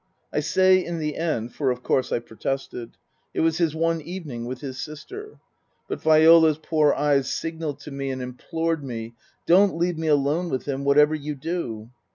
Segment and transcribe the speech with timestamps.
[0.33, 2.97] I say in the end for of course I protested.
[3.35, 5.39] It was his one evening with his sister.
[5.87, 9.13] But Viola's poor eyes signalled to me and implored me:"
[9.45, 11.91] Don't leave me alone with him, whatever you do."